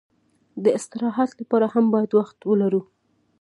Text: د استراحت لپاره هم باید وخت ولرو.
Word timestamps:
د 0.63 0.65
استراحت 0.77 1.29
لپاره 1.41 1.65
هم 1.73 1.85
باید 1.93 2.11
وخت 2.19 2.37
ولرو. 2.49 2.81